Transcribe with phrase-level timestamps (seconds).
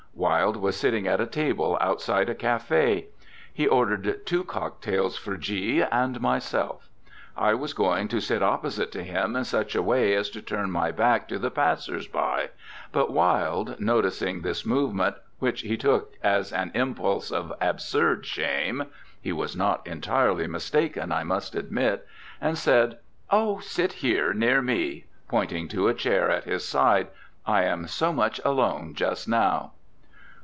[0.13, 3.05] Wilde was sitting at a table outside a café.
[3.51, 6.89] He ordered two cock tails for G and myself.
[7.35, 10.69] I was going to sit opposite to him in such a way as to turn
[10.69, 12.49] my back to the passers by,
[12.91, 18.83] but Wilde, noticed this movement, which he took as an impulse of absurd shame,
[19.21, 22.05] (he was not entirely mistaken, I must admit),
[22.41, 22.99] and said,
[23.31, 27.07] 'Oh, sit here, near me,' pointing to a chair at his side,
[27.47, 29.71] 'I am so much alone just now.'